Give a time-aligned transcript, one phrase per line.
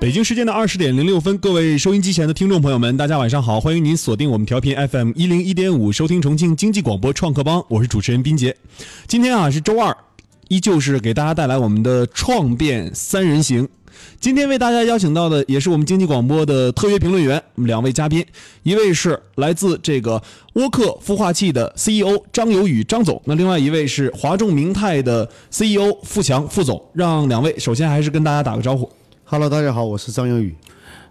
[0.00, 3.60] 北京时间的二十点零六分，各位收音机前的听众朋友们，大家晚上好！
[3.60, 8.56] 欢迎您锁定我们调频 FM 一零一点五，收听重庆经济广播创客帮，我是主持人斌杰。
[9.06, 9.94] 今天啊是周二，
[10.48, 13.68] 依旧是给大家带来我们的创变三人行。
[14.18, 18.24] 今天为大家邀请到的也是我们经济广播的特约评论员，我们两位嘉宾，
[18.62, 20.22] 一位是来自这个
[20.54, 26.82] 沃克孵化器的 CEO 张有宇张总，那另外一位是华众明泰的 CEO 付强副总。
[26.94, 28.90] 让两位首先还是跟大家打个招呼。
[29.32, 30.52] Hello，大家好，我是张英宇。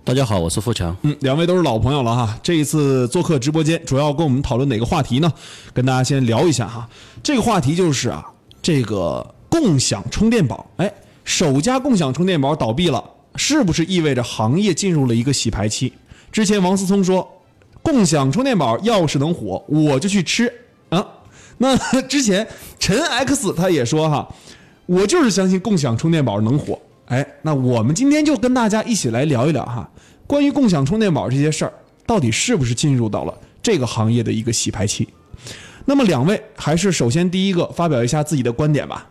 [0.03, 0.93] 大家好，我是付强。
[1.03, 2.37] 嗯，两位都是老朋友了哈。
[2.43, 5.31] 这一次做客直播间，主要跟我们讨论哪个话题呢？
[5.73, 6.85] 跟大家先聊一下哈。
[7.23, 8.21] 这个话题就是啊，
[8.61, 13.01] 这个共享充电宝，哎，首家共享充电宝倒闭了，
[13.37, 15.93] 是不是意味着行业进入了一个洗牌期？
[16.29, 17.25] 之前王思聪说，
[17.81, 20.51] 共享充电宝要是能火，我就去吃
[20.89, 21.07] 啊。
[21.57, 22.45] 那之前
[22.77, 24.27] 陈 X 他也说哈，
[24.87, 26.77] 我就是相信共享充电宝能火。
[27.09, 29.89] 哎，那我们今天就跟大家一起来聊一聊哈，
[30.27, 31.73] 关于共享充电宝这些事儿，
[32.05, 35.09] 到底是不是进入到了这个行业的一个洗牌期？
[35.85, 39.07] 那么两位还是首先第一个发表一下自己的观点吧。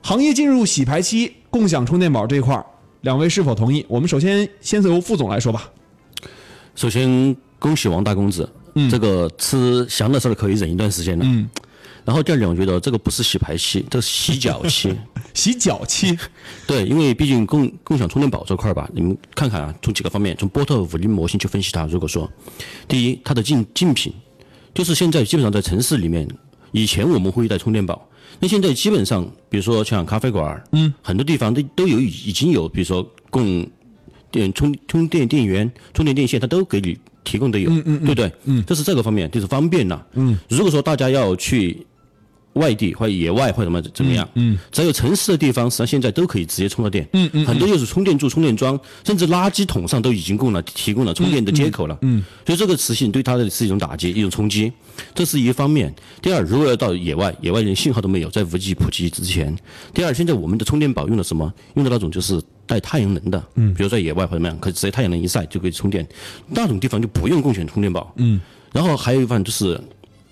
[0.00, 2.64] 行业进入洗牌期，共享充电宝这一块儿，
[3.02, 3.84] 两位是否同意？
[3.88, 5.68] 我们首先先由副总来说吧。
[6.74, 11.24] 首先恭喜王大公子，嗯这个吃翔的事儿可以忍一段时间了。
[11.26, 11.46] 嗯。
[12.06, 14.94] 然后第二点，我觉得这个不是洗牌期，这是洗脚期。
[15.34, 16.16] 洗脚期，
[16.66, 21.84] 对，因为毕竟共共享充电宝这块儿吧，你们看看啊，从几个方面，从波特五零模型去分析它。
[21.86, 22.30] 如果说，
[22.88, 24.12] 第一，它的竞竞品，
[24.72, 26.26] 就是现在基本上在城市里面，
[26.72, 33.66] 以前我们会带充电宝，那现在基本上，比如说像咖啡馆儿，嗯，很多地方都都有已经有，比如说供
[34.30, 38.32] 电充充电电源、充电电线，它都给你提供的有，对不对？
[38.44, 40.06] 嗯，这是这个方面，就是方便了。
[40.14, 41.84] 嗯，如果说大家要去
[42.54, 54.72] 外地或者野外或者怎么怎么样，嗯，只要有城市的地方，实际上现在都可以直接充到电，嗯嗯，很多就是充电柱、充电桩，甚至垃圾桶上都已经供了提供了充电的接口了，嗯，所以这个磁性对它的是一种打击、一种冲击，
[55.14, 55.94] 这是一方面。
[56.22, 59.56] 第二，如果要到野外，野外连信号都没有，在五 G 普及之前，
[59.92, 61.52] 第二，现在我们的充电宝用的什么？
[61.74, 66.06] 用的那种就是带太阳能的，嗯，比如在野外或者怎么样，可以直接太阳能一晒就可以充电，
[66.48, 68.40] 那种地方就不用共享充电宝，嗯，
[68.72, 69.80] 然后还有一方面就是。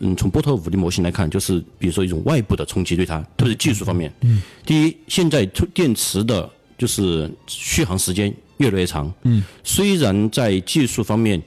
[0.05, 4.13] 嗯，从波特五的模型来看，就是比如说一种外部的冲击对它，特别是技术方面。
[4.23, 9.13] 嗯，第一，现在充电池的就是续航时间越来越长。
[9.23, 11.41] 嗯，虽然在技术方面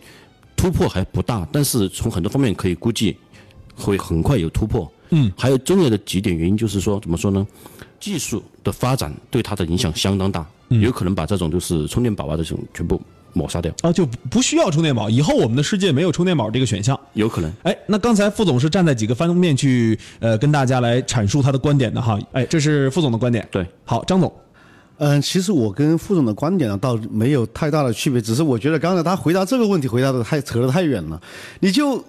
[0.56, 3.18] 突破还不大，但是从很多方面可以估计
[3.76, 4.90] 会很快有突破。
[5.10, 7.46] 嗯，还有重要的几点原因就是说，怎么说呢？
[8.00, 13.02] 技术的发展对它的影响相当大，有可能把这种就是充电宝啊这种全部
[13.36, 17.00] 抹杀掉，啊，就不需要充电宝，以后我们的世界没有充电宝这个选项。
[17.14, 17.52] 有可能。
[17.64, 22.18] 哎，那刚才傅总是站在几个方面去呃跟大家来阐述他的观点的哈。
[22.32, 23.48] 哎，这是傅总的观点。
[23.52, 24.34] 对，好，张总。
[24.98, 31.22] 嗯，其实我跟副总的观点呢，倒没有太大的区别，只是我觉得刚才他回答这个问题回答的太扯得太远了。
[31.60, 32.02] 你就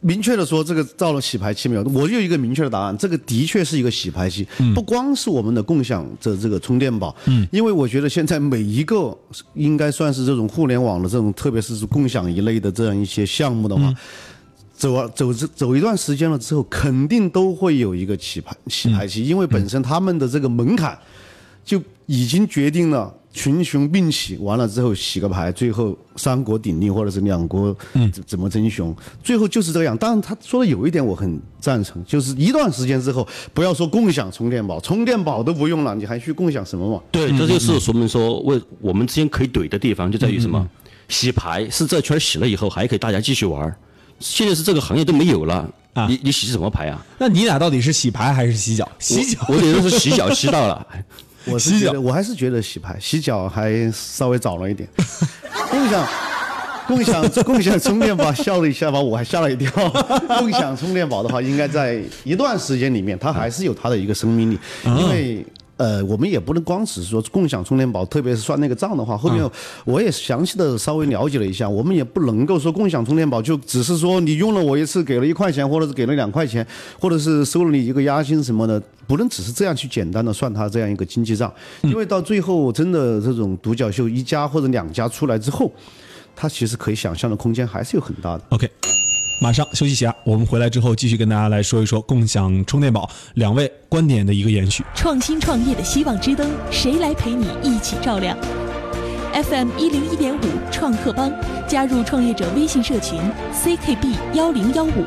[0.00, 1.82] 明确的说这个到了洗牌期没有？
[1.84, 9.16] 我有一个明确的答案，这个的确是一个洗牌期，不光是我们的共享的这个充电宝，嗯，因为我觉得现在每一个
[9.54, 13.92] 应该算是这种互联网的这种，特别是共享一类的这样一些项目的话。
[14.74, 20.98] 走啊走这走一段时间了之后，肯定都会有一个洗牌洗牌期，因为本身他们的这个门槛
[21.62, 27.74] 就已经决定了群雄并起，完了之后洗个牌，最后三国鼎立或者是两国
[28.12, 29.96] 怎怎么争雄，最后就是这样。
[29.96, 37.00] 当然他说的有一点我很赞成，就是一段时间之后，不要说共享充电宝，充电宝都不用了，你还去共享什么嘛？
[37.12, 40.68] 对，这就是说明说，为我们之间可以怼的地方就在于什么？
[41.08, 43.76] 洗牌是这圈洗了以后还可以大家继续玩儿，
[44.18, 47.04] 现在是这个行业都没有了，啊你你洗什么牌啊？
[47.18, 48.88] 那你俩到底是洗牌还是洗脚？
[48.98, 49.40] 洗脚。
[49.48, 50.86] 我，我觉得是洗脚洗到了。
[51.46, 54.88] 我是觉得，我还是觉得洗牌洗脚还稍微早了一点。
[55.70, 56.08] 共享
[56.86, 59.70] 共享共享充电宝笑了一下，把我还吓了一跳。
[60.38, 65.46] 共享充电宝的话，应该在一段时间里面，它还是有它的一个生命力，因为。
[65.80, 69.50] 呃，我们也不能光只是说共享充电宝，特别是算那个账的话，后面
[69.86, 76.66] 我也详细的稍微了解了一下，我们也不能够说共享充电宝就只是说你用了我一次给了一块钱，或者是给了两块钱，
[77.00, 81.50] 或者是收了你一个押金什么的，不能只是这样去简单的算它这样一个经济账，
[81.84, 85.72] 因为到最后真的这种独角秀一家或者两家出来之后，
[86.36, 88.44] 它其实可以想象的空间还是有很大的。
[88.50, 88.70] OK，
[89.42, 94.84] 马上休息一下，我们回来之后继续跟大家来说一说共享充电宝两位观点的一个延续。
[94.94, 98.36] 创新创业的希望之灯，谁来陪你一起照亮
[99.32, 100.40] ？FM 一零一点五
[100.70, 101.32] 创客帮，
[101.66, 103.18] 加入创业者微信社群
[103.54, 105.06] CKB 幺零幺五，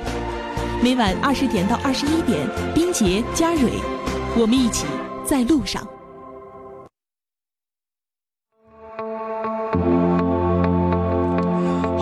[0.82, 2.40] 每晚二十点到二十一点，
[2.74, 3.70] 冰杰佳蕊，
[4.36, 4.88] 我们一起
[5.28, 5.88] 在路上。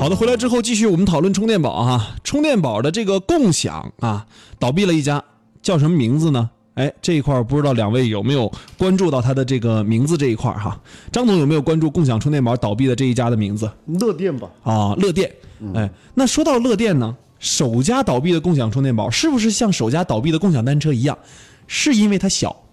[0.02, 2.16] 好的，回来之后继续我们讨论充电宝哈。
[2.24, 4.26] 充电宝的这个共享啊，
[4.58, 5.24] 倒闭了一家，
[5.62, 6.50] 叫什么名字呢？
[6.74, 10.82] 哎，这一块儿不知道两位有没有关注到它的这个名字这一块儿哈？
[11.12, 14.96] 张总有没有关注共享充电宝倒闭的这一家的名字乐电吧，啊？
[14.96, 15.32] 乐电。
[15.76, 21.16] 哎，那说到乐电呢，首家倒闭的共享充电宝是不是像首家倒闭的共享单车一样，
[21.68, 22.64] 是因为它小？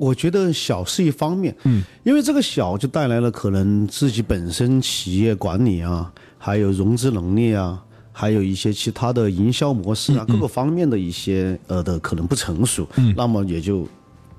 [0.00, 7.78] 我觉得小是一方面，嗯，因为这个小就带来了可能自己本身企业管理啊，还有融资能力啊，
[8.10, 13.86] 还有一些其他的营销模式啊，各个方面的一些呃的可能不成熟，嗯，那么也就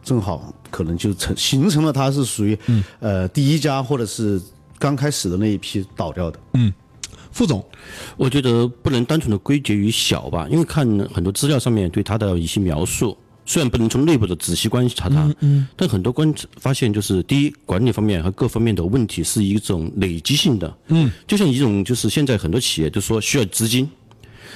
[0.04, 2.58] 正好可能就成形成了它是属于
[3.00, 4.42] 呃第一家或者是
[4.80, 6.74] 刚开始的那一批倒掉的，嗯。
[7.34, 7.64] 副总，
[8.18, 23.90] 我觉得不能单纯的归结于小吧，因为看很多资料上面对它的一些描述，虽然不能从内部的仔细观察它，嗯，但很多观发现就是第一，管理方面和各方面的问题是一种累积性的，嗯，就像一种就是现在很多企业都说需要资金，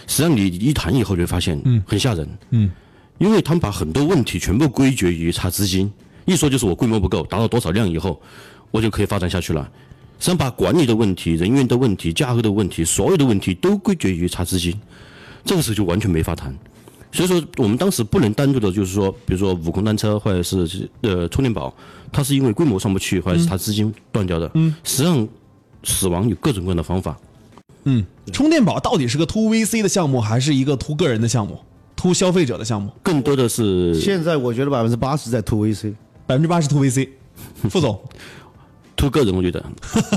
[0.08, 2.72] 实际上你一谈以后就会发现，嗯，很吓人，嗯，
[3.18, 5.92] 因为他们把很多问题全部归结于差资金，
[6.26, 8.22] 一说就是我规模不够，达到多少量以后，
[8.72, 9.70] 我就可以发展下去了。
[10.18, 14.74] 实际上把管理的问题、人员的问题、价格的问题，所有的问题都归结于差资金，
[15.44, 16.56] 这个时候就完全没法谈。
[17.16, 21.74] 所以说，我们当时不能单独的，就是说，比如说悟空单车或者是呃充电宝，
[22.12, 24.52] 它是因为规模上不去，或者是它资金断掉的。
[24.54, 25.28] 嗯，实际上
[25.84, 27.18] 死亡有各种各样的方法。
[27.86, 31.58] 嗯，充电宝到底是个 to VC 的项目，还是一个 to 个人的项目
[31.96, 32.92] ，to 消费者的项目？
[33.02, 35.94] 更多的是现在我觉得百分之八十在 to VC，
[36.26, 37.08] 百分之八十 to VC。
[37.70, 38.00] 副总，
[38.96, 39.64] 图个人，我觉得。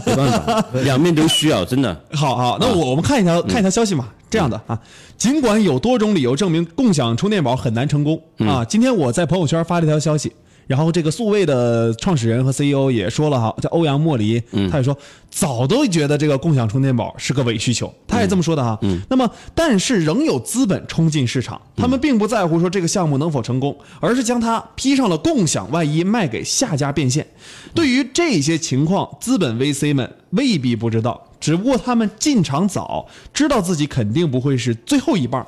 [0.06, 2.00] 没办法，两面都需要，真的。
[2.14, 4.78] 好好，那我我们看一条看一条消息嘛，这样的啊，
[5.16, 10.32] 尽管有多种理由证明共享充电宝很难成功啊，今天我在朋友圈发了一条消息，
[10.66, 14.40] 然后这个素位的创始人和 CEO 也说了哈，叫欧阳莫离，
[14.70, 14.96] 他也说
[15.30, 18.78] 早都觉得这个共享充电宝是个伪需求，他也这么说的哈。
[19.08, 27.26] 那么，但是仍有资本冲进市场，他们并不在乎说这个项目能否成功，而是将它披上了共享外衣，卖给下家变现。
[27.74, 35.46] 对于这些情况，资本 VC 们未必不知道，只不过他们进场早，知道自己肯定不会是最后一棒，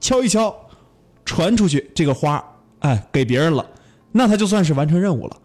[0.00, 0.54] 敲一敲，
[1.24, 2.42] 传出去这个花，
[2.80, 3.64] 哎，给别人了，
[4.12, 5.36] 那他就算是完成任务了。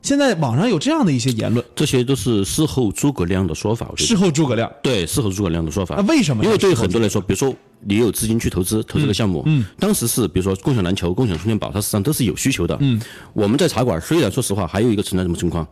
[0.00, 3.90] 现在网上有这样的一些言论，这些都是事后诸葛亮的说法。
[3.96, 6.02] 事后诸葛亮，对事后诸葛亮的说法那。
[6.06, 6.46] 为什么呢？
[6.46, 12.98] 因为对于很多人来说，比如说你有资金去投资投这个项目，嗯，当时是比如说共享篮球、共享充电宝，它实际上都是有需求的，嗯，
[13.32, 15.66] 我们在茶馆虽然说实话还有一个存在什么情况，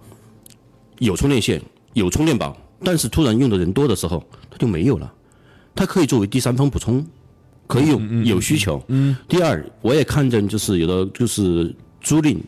[0.98, 1.62] 有充电线、
[1.94, 2.54] 有充电宝，
[2.84, 5.12] 但是突然用的人多的时候，它就没有了，
[5.75, 7.05] 它可以作为第三方补充，
[7.67, 9.17] 可以用有需求，嗯。
[9.28, 12.38] 第二，我也看见就是有的就是租赁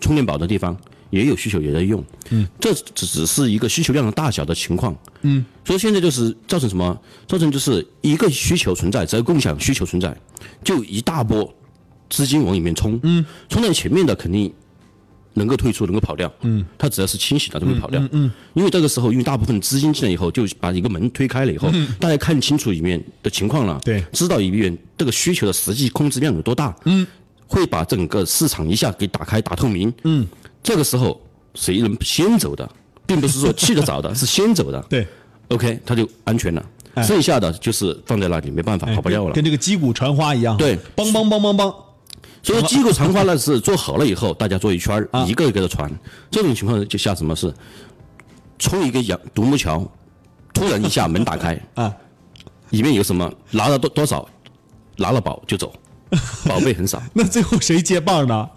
[0.00, 0.76] 充电宝的地方
[1.10, 6.98] 也有需求也在用，嗯，这只只是一个需求量的大小的情况，嗯，所以现在就是造成什么？
[7.28, 10.16] 造成就是一个需求存在，只要共享需求存在，
[10.64, 11.54] 就一大波
[12.10, 14.52] 资金往里面冲，嗯，冲在前面的肯定
[15.34, 21.70] 能够退出，能够跑掉，嗯，他只要是清醒了就会跑掉，嗯，因为这个时候因为大部分资金进来以后，就把一个门推开了以后，
[22.00, 24.02] 大家看清楚里面的情况了，对。
[24.12, 27.06] 知道里面这个需求的实际控制量有多大，嗯，
[27.46, 30.26] 会把整个市场一下给打开打透明，嗯，
[30.62, 31.20] 这个时候
[31.54, 32.68] 谁能先走的，
[33.06, 35.06] 并不是说去得早的， 是先走的，对
[35.48, 36.64] ，OK，他就安全了。
[37.02, 39.32] 剩下的就是放在那里，没办法，跑不掉了。
[39.32, 40.76] 跟这个击鼓传花一样，对。
[40.94, 41.74] 梆梆梆梆梆，
[42.44, 45.90] 所以机构传话呢是做好了以后，大家做一圈儿，一个一个的传。
[46.30, 47.52] 这种情况就像什么是
[48.58, 49.84] 冲一个羊独木桥，
[50.52, 51.92] 突然一下门打开 啊，
[52.70, 54.28] 里面有什么拿了多多少，
[54.98, 55.72] 拿了宝就走，
[56.46, 58.48] 宝贝很少，那最后谁接棒呢？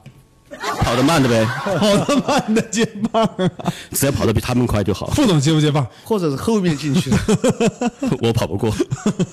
[0.88, 1.44] 跑得慢的呗，
[1.78, 3.52] 跑得慢的接棒啊！
[3.92, 5.08] 只要跑得比他们快就好。
[5.08, 5.86] 副总接不接棒？
[6.06, 7.18] 或者是后面进去的。
[8.24, 8.74] 我跑不过，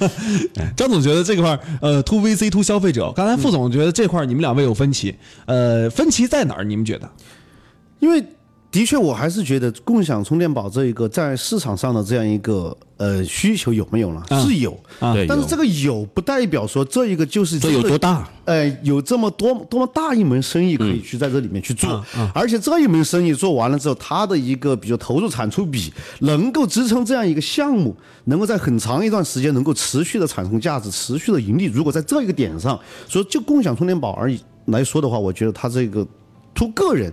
[0.77, 5.15] 张总觉得这块儿，呃，to VC to 消费者，刚才副总觉得这块儿你们两位有分歧，
[5.47, 6.65] 呃，分歧在哪儿？
[6.65, 7.09] 你们觉得？
[8.01, 8.21] 因为
[8.75, 14.21] 的确，我还是觉得共享充电宝这一个在市场上的这样一个呃需求有没有呢？
[14.45, 18.29] 是有，啊但是这个有不代表说这一个就是这有多大？
[18.47, 22.05] 呃，有这么多多么大一门生意可以去在这里面去做，
[22.35, 31.67] 而且这一门生意做完了之后，它的一个比如投入产出比能够支撑这样一个项目，能够在很长一段时间能够持续的产生价值，持续的盈利。
[31.67, 32.77] 如果在这一个点上，
[33.09, 36.05] 所以就共享充电宝而已来说的话，我觉得它这个
[36.53, 37.13] 图个人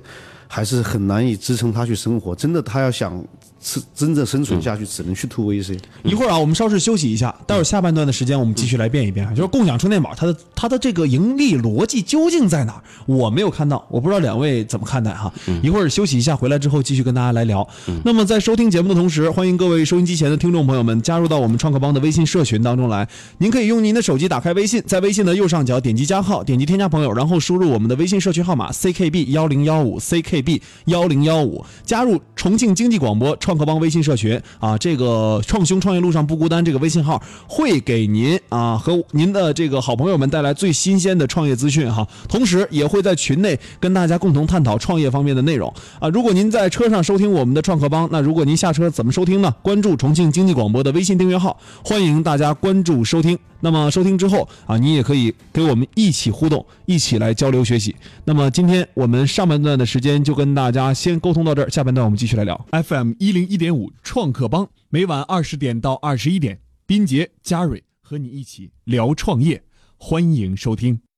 [0.54, 2.36] 还是很难以支撑他去生活。
[2.36, 3.24] 真的，他要想
[3.62, 5.78] 是真正生存下去，只能去 to VC。
[6.04, 12.84] 一会儿啊，我们稍事休息一下，待会儿下半段的时间我们继续来变一变啊，就是共享充电宝它的它的这个盈利逻辑究竟在哪儿？
[13.06, 15.32] 我没有看到，我不知道两位怎么看待哈。
[15.62, 17.68] 一会儿休息一下，回来之后继续跟大家来聊。
[18.04, 23.08] 那么在收听节目的同时，欢迎各位收音机前的听众朋友们加入到我们创客帮的微信社群当中来。
[23.38, 46.08] 您可以用您的手机打开微信，在微信的右上角点击加号，点击添加朋友，然后输入我们的微信社区号码 ckb 幺零幺五 ckb 幺零幺五，加入重庆经济广播创创客帮微信社群啊，这个创兄创业路上不孤单这个微信号会给您啊和您的这个好朋友们带来最新鲜的创业资讯哈，同时也会在群内跟大家共同探讨创业方面的内容啊。
[46.08, 49.54] 如果您在车上收听我们的创客帮，那如果您下车怎么收听呢？
[49.62, 53.38] 关注重庆经济广播的微信订阅号，欢迎大家关注收听。
[53.62, 57.96] 那么收听之后啊，你也可以给我们一起互动，一起来交流学习。
[58.26, 62.66] 那么今天我们上半段的时间就跟大家先沟通到这儿，下半段我们继续来聊。
[62.72, 69.64] FM 一零一点五创客帮，每晚二十点到二十一点，斌杰、嘉蕊和你一起聊创业，
[69.98, 71.11] 欢迎收听。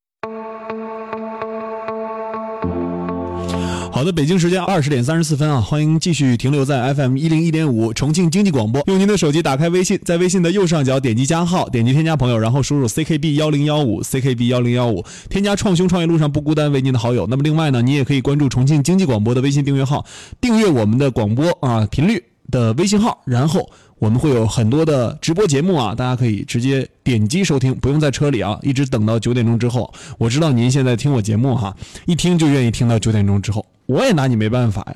[3.94, 8.82] 好的，北京时间二十点三十四分啊，欢迎继续停留在 FM 一零一点五重庆经济广播。
[8.88, 17.28] 用您的手机打开微信，在微信的右上角点击加号，点击添加朋友，然后输入 CKB 幺零幺五 CKB 幺零幺五，添加创兄创业路上不孤单为您的好友。
[17.30, 20.04] 那么另外呢，你也可以关注重庆经济广播的微信订阅号，
[20.40, 22.20] 订阅我们的广播啊频率
[22.50, 23.70] 的微信号，然后
[24.00, 29.94] 我们会有很多的直播节目啊，大家可以直接点击收听，不用在车里啊，一直等到九点钟之后。
[30.18, 34.94] 我知道您现在听我节目哈，一听就愿意听到九点钟之后，我也拿你没办法呀。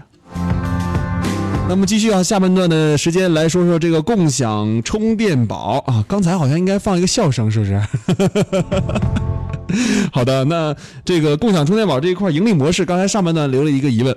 [1.68, 7.78] 那么继续啊，下半段的时间来说说这个共享充电宝啊，刚才好像应该放一个笑声，是不是？
[10.10, 14.16] 好的，那这个共享充电宝这一块盈利模式，刚才上半段留了一个疑问，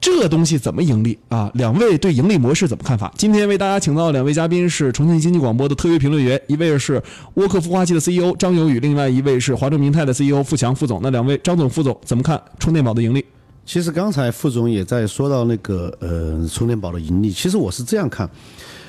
[0.00, 1.50] 这东西怎么盈利啊？
[1.54, 3.12] 两位对盈利模式怎么看法？
[3.18, 7.02] 今天为大家请到的两位嘉宾是重庆经济广播的特约评论员，一位是
[7.34, 11.00] 沃克孵化器的 CEO 张友宇，另外一位是华中明泰的 CEO 付强副总。
[11.02, 13.24] 那两位张总、副总怎么看充电宝的盈利？
[13.64, 18.28] 其实刚才副总也在说到那个呃充电宝的盈利，其实我是这样看，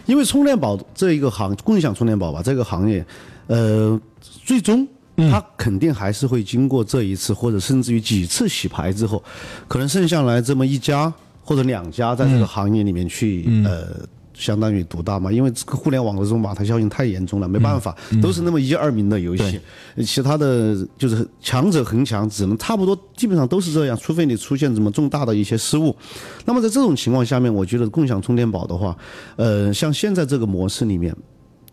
[0.05, 3.05] 因为充电宝这一个行共享充电宝吧这个行业，
[3.47, 3.99] 呃，
[4.45, 9.23] 最终它肯定还是会经过这一次或者甚至于几次洗牌之后，
[9.67, 11.13] 可能剩下来这么一家
[11.43, 13.87] 或者两家在这个行业里面去呃。
[14.33, 19.59] 相当于独大嘛，因为这个互联网的这种马太效应太严重了，没办法，都是那么一二名的游戏，
[20.05, 25.95] 其他的就是强者恒强，只能差不多，基本上都是这样，除非你出现什么重大的一些失误。
[26.45, 28.97] 那么在这种情况下面，我觉得共享充电宝的话，
[29.35, 31.15] 呃，像现在这个模式里面，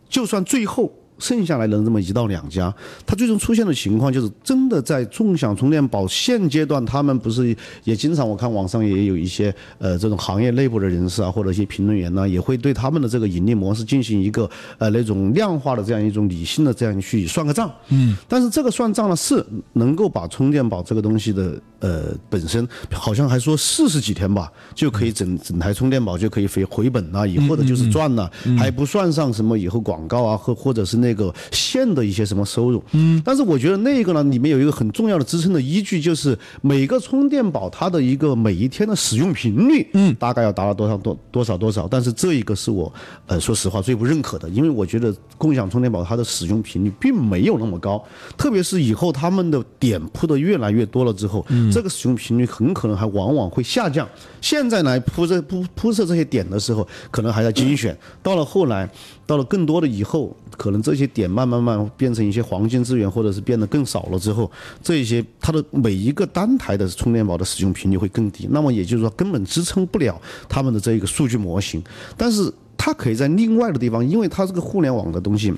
[0.09, 0.93] 就算最后。
[1.21, 2.75] 剩下来的这么一到两家，
[3.07, 17.71] 它最终出现的情况就是真的在纵享充电宝现阶段，他们不是也经常我看网上也有一些呃这种行业内部的人士啊，或者一些评论员呢，也会对他们的这个盈利模式进行一个呃那种量化的这样一种理性的这样去算个账。
[17.91, 18.17] 嗯。
[18.27, 31.10] 但是这个算账呢，是能够把充电宝这个东西的呃本身好像还说四十几天吧，就可以整整台充电宝就可以回回本了，以后的就是赚了，还不算上什么以后广告啊或或者是那。
[31.11, 41.89] 那个线的一些什么收入，嗯，但是我觉得那个呢，里面有一个很重要的支撑的依据，就是每个充电宝它的一个每一天的使用频率，嗯，大概要达到多少多多少多少。
[41.89, 42.93] 但是这一个是我，
[43.27, 48.01] 呃，说实话最不认可的，因为我觉得共享充电宝它的使用频率并没有那么高，
[48.37, 54.09] 特别是以后他们的点铺的越来越多了之后，嗯这个使用频率很可能还往往会下降。
[54.41, 58.89] 现在来铺这铺铺设这些点的时候，可能还在精选，到了后来。
[59.31, 64.51] 到了更多的以后，可能这些些点慢慢慢变成一些黄金资源，或者是变得更少了之后，
[64.83, 71.83] 这些它的每一个单台的充电宝的使用频率会更低，那么也就是说根本支撑不了他们的这一个数据模型。
[72.17, 75.53] 但是它可以在另外的地方，因为它这个互联网的东西。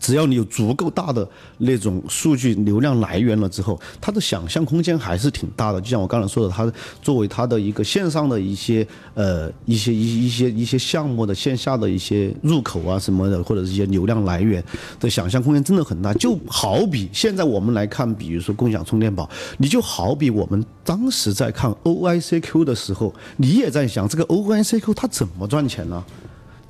[0.00, 1.28] 只要你有足够大的
[1.58, 5.80] 那种数据流量来源了之后，它的想象空间还是挺大的。
[5.80, 6.70] 就像我刚才说的，它
[7.02, 14.62] 作为它的一个线上的一些呃一些一一些一些项目的线下的一些入口啊什么的，或者是一些流量来源
[15.00, 16.12] 的想象空间真的很大。
[16.14, 19.28] 就好比现在我们来看，比如说共享充电宝，
[19.58, 26.04] 你就好比我们当时在看 OICQ 的时候，你也在想这个 OICQ 它怎么赚钱呢？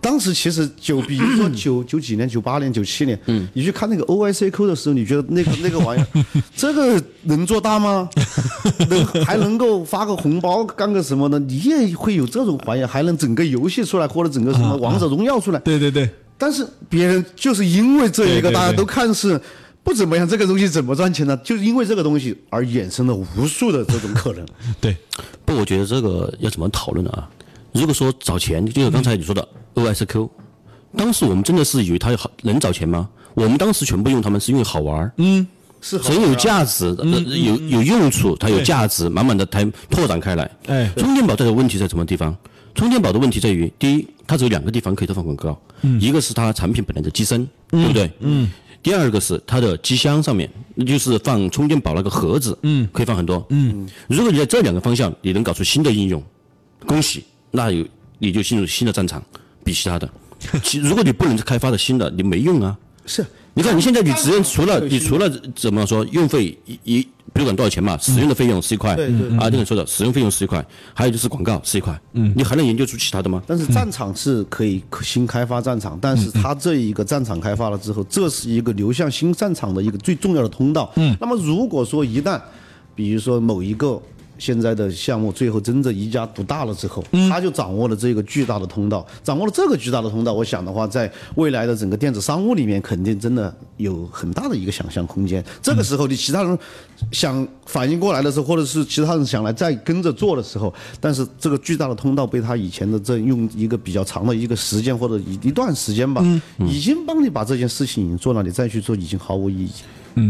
[0.09, 3.21] 当时其实就比如说九九几年、九八年、九七年，
[3.53, 6.07] 你去看那个 OICQ 的时候，你觉得那个那个玩意儿，
[6.57, 8.09] 这个能做大吗？
[8.89, 11.39] 能还能够发个红包干个什么呢？
[11.41, 15.61] 你也会有这种怀疑，还能整个游戏出来，或者整个什么王者荣耀出来？
[15.61, 16.09] 对对对。
[16.39, 19.39] 但是别人就是因为这一个，大家都看是
[19.83, 21.37] 不怎么样，这个东西怎么赚钱呢？
[21.45, 24.47] 就是因为这个东西而衍生了无数的这种可能。
[24.81, 24.97] 对，
[25.45, 27.29] 不，我觉得这个要怎么讨论啊？
[27.73, 30.29] 如果说找钱，就像刚才你说的 OSQ，
[30.97, 33.09] 当时我们真的是以为它好能找钱吗？
[33.35, 35.47] 我们当时全部用它们是因为好玩儿，嗯，
[35.81, 40.51] 是好很有价值，呃有有用处，它有价值，满满的它拓展开来。
[40.67, 42.37] 哎充电宝它的问题在什么地方？
[42.75, 45.61] 充电宝的问题在于，第一，它只有两个地方可以投放广告，
[46.01, 48.11] 一个是它产品本来的机身，对不对？
[48.21, 48.51] 嗯。
[48.81, 53.89] 第二个是它的机箱上面，那就是放充电宝那个盒子，嗯，可以放很多，嗯。
[54.09, 56.23] 如果你在这两个方向你能搞出新的应用，
[56.87, 57.85] 恭喜，那有
[58.19, 59.21] 你就进入新的战场，
[59.69, 60.09] 比其他的。
[60.63, 62.75] 其如果你不能开发的新的，你没用啊。
[63.05, 68.93] 是你看，你现在你只用除了你除了怎么说用费一一，比如管多少钱嘛，使用的费用是一块，
[69.39, 73.43] 啊，这个说的使用费用是一块，还有就是广告是一块，嗯，你还能研究出其他的吗？
[73.47, 80.93] 但是战场是可以新开发战场，但是它这一个战场开发了之后，这是一个流向新战场的一个最重要的通道。
[80.97, 82.41] 嗯，那么如果说一旦，
[82.95, 84.01] 比如说某一个
[84.39, 95.45] 现在的项目最后真正一家独大了之后，他就掌握了这个巨大的通道，掌握了这个巨大的通道，我想的话，在未来的整个电子商务里面，肯定真的有很大的一个想象空间。
[95.61, 96.59] 这个时候，你其他人
[97.11, 106.25] 想反应过来的时候，或者是其他人想来再跟着做的时候，但是这个巨大的通道被他以前的这用一个比较长的一个时间或者一一段时间吧，
[106.61, 109.71] 已经帮你把这件事情已经做了，你再去做已经毫无意义。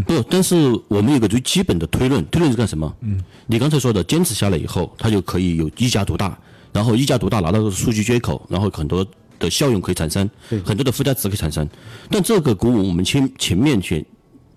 [0.07, 0.55] 不，但是
[0.89, 2.93] 我们有个最基本的推论，推论是干什么？
[3.01, 6.39] 嗯，你刚才说的坚持下来以后，它就可以有一家独大，
[6.73, 9.07] 然后一家独大拿到数据接口，然后很多
[9.39, 10.29] 的效用可以产生，
[10.65, 11.69] 很多的附加值可以产生。
[12.11, 14.05] 但这个鼓舞我们前前面去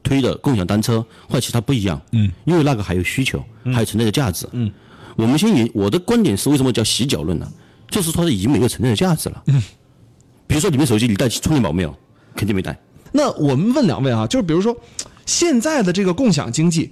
[0.04, 4.72] 推的共享单车或者其他不一样，嗯，因为那个还有需求，还有存在的价值，嗯，
[5.16, 7.52] 我们先以我的观点是为什么叫洗脚论呢？
[7.90, 9.62] 就是说它已经没有存在的价值了，嗯，
[10.48, 11.96] 比如说你们手机你带充电宝没有？
[12.34, 12.80] 肯定没带。
[13.12, 14.74] 那我们问两位啊，就是比如说，
[15.26, 16.92] 现在的这个共享经济，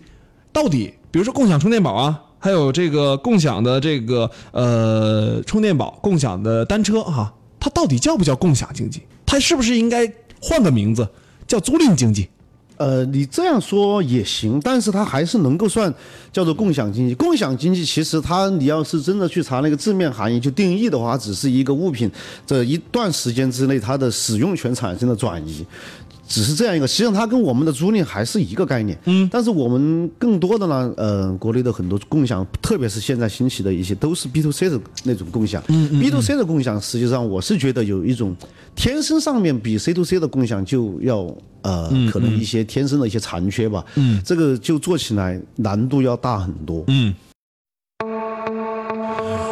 [0.51, 9.01] 到底比如说共享充电宝啊，还有这个共享的这个呃充电宝、共享的单车哈、它到底叫不叫共享经济？
[9.25, 11.07] 它是不是应该换个名字，
[11.47, 12.29] 叫租赁经济？
[12.77, 15.93] 呃，你这样说也行，但是它还是能够算
[16.31, 17.13] 叫做共享经济。
[17.13, 22.09] 共享经济其实它，你要是真的去查那个字面含义，就定义的话，只是一个物品
[22.47, 25.65] 这一段时间之内它的使用权产生的转移。
[26.29, 28.95] 只是这样一个，实际上它跟我们的租赁还是一个概念。
[29.05, 35.61] 嗯，但是我们更多的呢，呃，国内的很多共享，特别是现在兴起的一些，都是 B to C 的那种共享。
[35.69, 38.35] 嗯嗯 B to C 的共享，实际上我是觉得有一种
[38.75, 43.83] 天生上面比 C to C 的共享就要呃，可能一些天生的一些残缺吧。
[43.95, 46.83] 嗯，这个就做起来难度要大很多。
[46.89, 47.15] 嗯，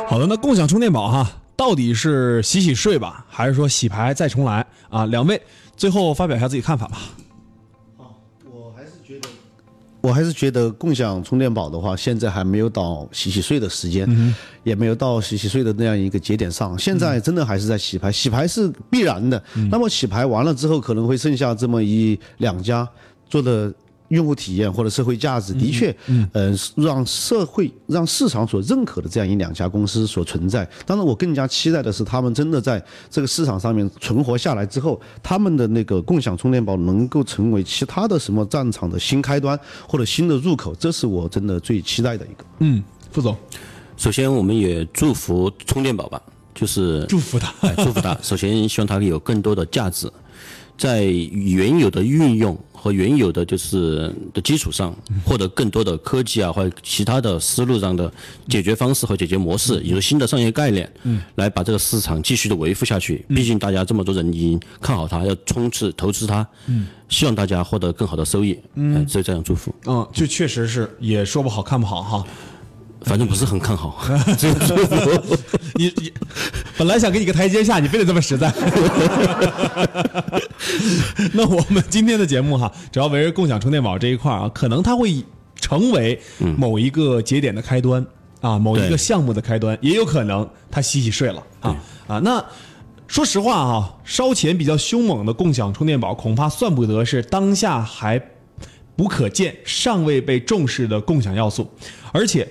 [0.07, 5.07] 好的，那共享充电宝哈，到底是洗洗睡吧，还是说洗牌再重来啊？
[5.07, 5.41] 两位
[5.77, 6.97] 最后发表一下自己看法吧。
[8.43, 9.29] 我还是觉得，
[10.01, 16.77] 我还是觉得共享充电宝的话，现在还没有到洗洗睡的时间，也没有到洗洗睡的那样一个节点上。
[16.77, 19.41] 现在真的还是在洗牌，洗牌是必然的。
[19.71, 22.85] 那么洗牌完了之后，可能会剩下这么一两家
[23.29, 23.73] 做的。
[24.09, 30.67] 用户体验或者社会价值的确，嗯，让社会让市场所认可的这样一两家公司所存在。
[30.85, 42.45] 当然，我更加期待的是，他们真的在这个市场上面存活下来之后，他们的那个共享充电宝能够成为其他的什么战场的新开端或者新的入口，这是我真的最期待的一个。
[42.59, 43.35] 嗯，副总，
[43.97, 46.21] 首先，我们也祝福充电宝吧，
[46.55, 48.17] 就是祝福他哎，祝福他。
[48.21, 50.11] 首先，希望它有更多的价值，
[50.77, 58.11] 在原有的运用和原有的就是的基础上，获得更多的科技啊或者其他的思路上的
[58.47, 63.25] 解决方式和解决模式，有新的商业概念，嗯，来把这个市场继续的维护下去。
[63.29, 69.73] 毕竟大家这么多人已经看好它，要冲刺投资它，嗯，希望大家获得更好的收益，嗯，就这样祝福。
[69.87, 72.23] 嗯，这确实是也说不好看不好哈。
[73.01, 74.03] 反正不是很看好。
[75.75, 76.11] 你你
[76.77, 78.53] 本来想给你个台阶下，你非得这么实在。
[81.33, 85.23] 那我们今天的节目哈，主要围绕共享充电宝这一块啊，可能它会
[85.55, 86.19] 成为
[86.57, 88.05] 某一个节点的开端
[88.41, 91.75] 啊，某一个项目的开端，也有可能它洗洗睡了啊
[92.07, 92.19] 啊。
[92.19, 92.43] 那
[93.07, 98.21] 说实话啊，烧钱比较凶猛的共享充电宝，恐怕算不得是当下还
[98.95, 101.69] 不可见、尚未被重视的共享要素，
[102.11, 102.47] 而且。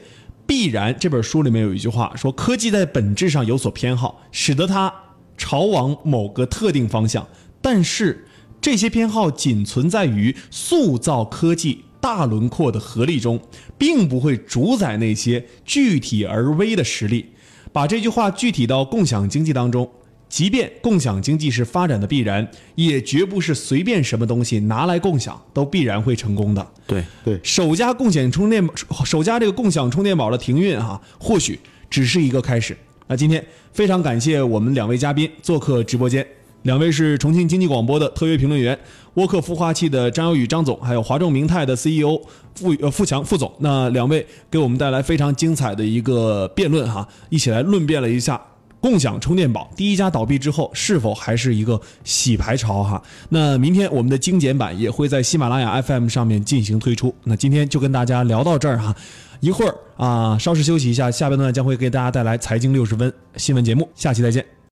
[0.46, 4.92] 必然这本书里面有一句话说，科技在本质上有所偏好，使得它
[5.36, 7.26] 朝往某个特定方向，
[7.60, 8.26] 但是
[8.60, 13.40] 这些偏好仅存在于塑造科技大轮廓的合力中，
[13.76, 17.26] 并不会主宰那些具体而微的实力。
[17.72, 19.90] 把这句话具体到共享经济当中，
[20.28, 26.66] 即便共享经济是发展的必然，也绝不是随便什么东西拿来共享都必然会成功的。
[26.86, 28.68] 对，对，首家共享充电
[29.04, 31.58] 首家这个共享充电宝的停运哈、或许
[31.88, 32.76] 只是一个开始。
[33.06, 36.26] 那今天非常感谢我们两位嘉宾做客直播间，
[36.62, 38.76] 两位是重庆经济广播的特约评论员，
[39.14, 42.20] 沃克孵化器的张友宇张总，还有华众明泰的 CEO
[42.56, 43.52] 付呃付强副总。
[43.60, 48.40] 那两位给我们带来非常精彩的一个辩论哈，一起来论辩了一下。
[48.80, 53.02] 共享充电宝第一家倒闭之后，是否还是一个洗牌潮哈？
[53.30, 57.14] 那明天我们的精简版也会在喜马拉雅 FM 上面进行推出。
[57.24, 58.94] 那今天就跟大家聊到这儿哈，
[59.40, 64.55] 一会儿啊稍事休息一下，下半段将会给大家带来财经六十分新闻节目，下期再见。